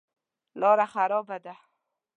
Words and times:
لاره 0.59 0.85
خرابه 0.93 1.37
ده. 1.45 1.55